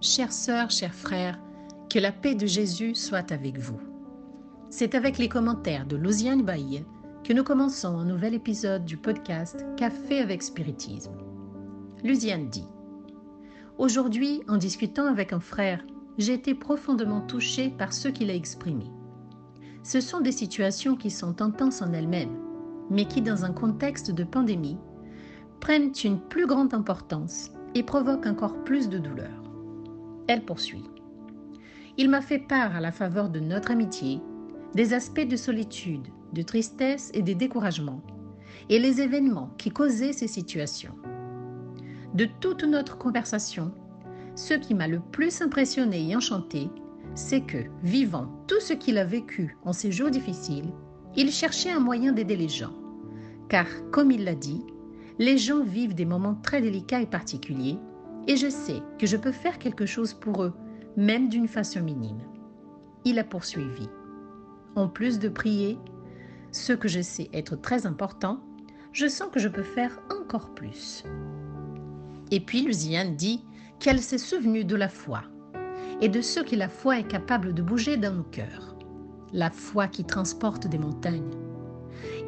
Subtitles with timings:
[0.00, 1.38] chères sœurs, chers frères,
[1.90, 3.78] que la paix de Jésus soit avec vous.
[4.70, 6.84] C'est avec les commentaires de Lousiane Bailly
[7.22, 11.12] que nous commençons un nouvel épisode du podcast Café avec Spiritisme.
[12.02, 12.64] Lusiane dit
[13.76, 15.84] Aujourd'hui, en discutant avec un frère,
[16.16, 18.86] j'ai été profondément touchée par ce qu'il a exprimé.
[19.82, 22.38] Ce sont des situations qui sont intenses en elles-mêmes,
[22.90, 24.78] mais qui, dans un contexte de pandémie,
[25.60, 29.49] prennent une plus grande importance et provoquent encore plus de douleur.
[30.30, 30.84] Elle poursuit.
[31.98, 34.20] Il m'a fait part à la faveur de notre amitié
[34.76, 38.00] des aspects de solitude, de tristesse et de découragement,
[38.68, 40.94] et les événements qui causaient ces situations.
[42.14, 43.72] De toute notre conversation,
[44.36, 46.70] ce qui m'a le plus impressionné et enchanté,
[47.16, 50.72] c'est que, vivant tout ce qu'il a vécu en ces jours difficiles,
[51.16, 52.76] il cherchait un moyen d'aider les gens.
[53.48, 54.62] Car, comme il l'a dit,
[55.18, 57.78] les gens vivent des moments très délicats et particuliers,
[58.30, 60.52] et je sais que je peux faire quelque chose pour eux,
[60.96, 62.20] même d'une façon minime.
[63.04, 63.88] Il a poursuivi.
[64.76, 65.76] En plus de prier,
[66.52, 68.38] ce que je sais être très important,
[68.92, 71.02] je sens que je peux faire encore plus.
[72.30, 73.44] Et puis Luciane dit
[73.80, 75.22] qu'elle s'est souvenue de la foi
[76.00, 78.76] et de ce que la foi est capable de bouger dans nos cœurs.
[79.32, 81.34] La foi qui transporte des montagnes.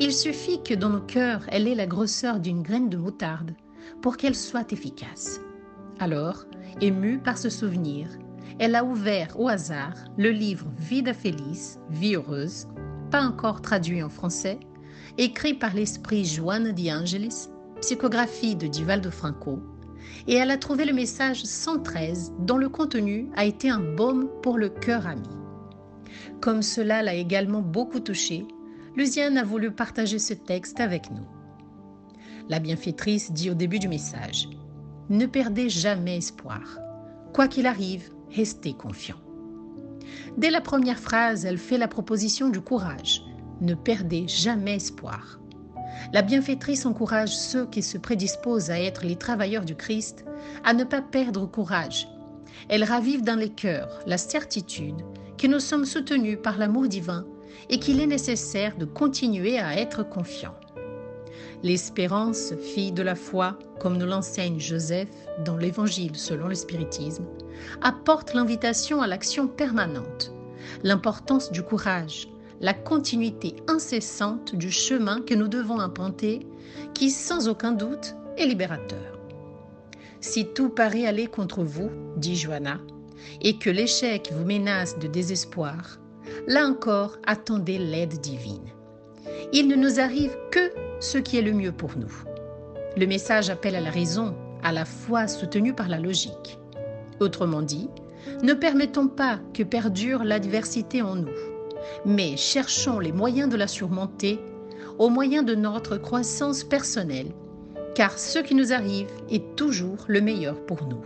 [0.00, 3.54] Il suffit que dans nos cœurs, elle ait la grosseur d'une graine de moutarde
[4.00, 5.40] pour qu'elle soit efficace.
[6.02, 6.46] Alors,
[6.80, 8.08] émue par ce souvenir,
[8.58, 12.66] elle a ouvert au hasard le livre Vida Feliz, Vie heureuse,
[13.12, 14.58] pas encore traduit en français,
[15.16, 17.46] écrit par l'esprit Joanne Di Angelis,
[17.80, 19.60] psychographie de Divaldo Franco,
[20.26, 24.58] et elle a trouvé le message 113 dont le contenu a été un baume pour
[24.58, 25.28] le cœur ami.
[26.40, 28.44] Comme cela l'a également beaucoup touché,
[28.96, 31.28] Lucienne a voulu partager ce texte avec nous.
[32.48, 34.48] La bienfaitrice dit au début du message
[35.12, 36.62] Ne perdez jamais espoir.
[37.34, 39.20] Quoi qu'il arrive, restez confiant.
[40.38, 43.22] Dès la première phrase, elle fait la proposition du courage.
[43.60, 45.38] Ne perdez jamais espoir.
[46.14, 50.24] La bienfaitrice encourage ceux qui se prédisposent à être les travailleurs du Christ
[50.64, 52.08] à ne pas perdre courage.
[52.70, 55.02] Elle ravive dans les cœurs la certitude
[55.36, 57.26] que nous sommes soutenus par l'amour divin
[57.68, 60.56] et qu'il est nécessaire de continuer à être confiants.
[61.62, 65.08] L'espérance, fille de la foi, comme nous l'enseigne Joseph
[65.44, 67.24] dans l'Évangile selon le spiritisme,
[67.82, 70.32] apporte l'invitation à l'action permanente,
[70.82, 72.28] l'importance du courage,
[72.60, 76.46] la continuité incessante du chemin que nous devons emprunter,
[76.94, 79.20] qui sans aucun doute est libérateur.
[80.20, 82.80] Si tout paraît aller contre vous, dit Johanna,
[83.40, 86.00] et que l'échec vous menace de désespoir,
[86.48, 88.72] là encore attendez l'aide divine.
[89.52, 92.12] Il ne nous arrive que ce qui est le mieux pour nous.
[92.96, 96.58] Le message appelle à la raison, à la foi soutenue par la logique.
[97.20, 97.88] Autrement dit,
[98.42, 101.52] ne permettons pas que perdure l'adversité en nous
[102.04, 104.40] mais cherchons les moyens de la surmonter
[104.98, 107.32] au moyen de notre croissance personnelle,
[107.94, 111.02] car ce qui nous arrive est toujours le meilleur pour nous.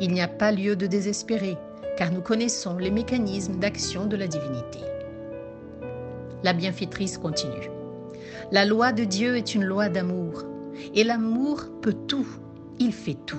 [0.00, 1.56] Il n'y a pas lieu de désespérer,
[1.96, 4.80] car nous connaissons les mécanismes d'action de la divinité.
[6.44, 7.68] La bienfaitrice continue.
[8.52, 10.44] La loi de Dieu est une loi d'amour,
[10.94, 12.28] et l'amour peut tout,
[12.78, 13.36] il fait tout.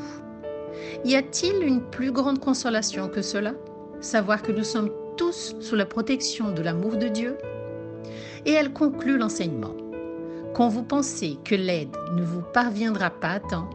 [1.05, 3.53] Y a-t-il une plus grande consolation que cela?
[4.01, 7.37] Savoir que nous sommes tous sous la protection de l'amour de Dieu?
[8.45, 9.75] Et elle conclut l'enseignement.
[10.53, 13.69] Quand vous pensez que l'aide ne vous parviendra pas à temps,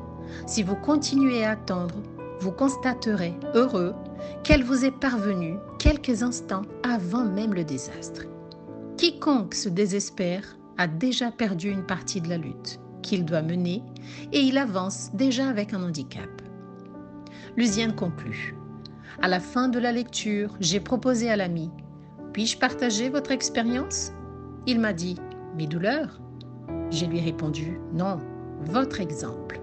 [0.47, 1.95] si vous continuez à attendre,
[2.41, 3.95] vous constaterez, heureux,
[4.43, 8.27] qu'elle vous est parvenue quelques instants avant même le désastre.
[9.05, 13.83] Quiconque se désespère a déjà perdu une partie de la lutte qu'il doit mener
[14.33, 16.31] et il avance déjà avec un handicap.
[17.55, 18.57] Lusienne conclut.
[19.21, 21.71] À la fin de la lecture, j'ai proposé à l'ami
[22.33, 24.11] Puis-je partager votre expérience?
[24.67, 25.17] Il m'a dit
[25.55, 26.19] Mes douleurs?
[26.89, 28.21] J'ai lui répondu Non,
[28.63, 29.61] votre exemple.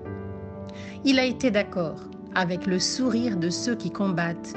[1.03, 1.99] Il a été d'accord
[2.35, 4.53] avec le sourire de ceux qui combattent,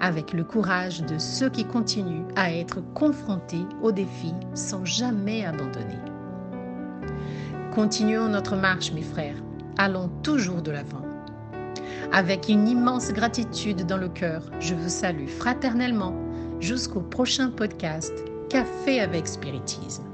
[0.00, 5.98] avec le courage de ceux qui continuent à être confrontés aux défis sans jamais abandonner.
[7.74, 9.36] Continuons notre marche, mes frères.
[9.76, 11.02] Allons toujours de l'avant.
[12.12, 16.14] Avec une immense gratitude dans le cœur, je vous salue fraternellement
[16.60, 18.12] jusqu'au prochain podcast
[18.48, 20.07] Café avec Spiritisme.